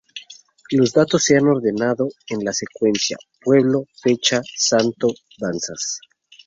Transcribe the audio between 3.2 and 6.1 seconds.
pueblo, fecha, santo, danzas.